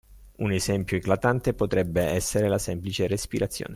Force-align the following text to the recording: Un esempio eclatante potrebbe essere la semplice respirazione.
Un 0.39 0.51
esempio 0.51 0.97
eclatante 0.97 1.53
potrebbe 1.53 2.01
essere 2.01 2.47
la 2.47 2.57
semplice 2.57 3.05
respirazione. 3.05 3.69